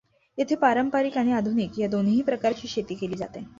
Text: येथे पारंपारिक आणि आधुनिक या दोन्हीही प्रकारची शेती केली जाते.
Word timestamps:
येथे 0.37 0.55
पारंपारिक 0.55 1.17
आणि 1.17 1.31
आधुनिक 1.31 1.79
या 1.79 1.87
दोन्हीही 1.87 2.21
प्रकारची 2.21 2.67
शेती 2.67 2.95
केली 2.95 3.15
जाते. 3.15 3.43